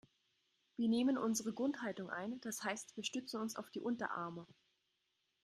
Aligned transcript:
Wir 0.79 0.89
nehmen 0.89 1.15
unsere 1.15 1.53
Grundhaltung 1.53 2.09
ein, 2.09 2.39
das 2.41 2.63
heißt 2.63 2.95
wir 2.97 3.03
stützen 3.03 3.39
uns 3.39 3.55
auf 3.55 3.69
die 3.69 3.81
Unterarme. 3.81 4.47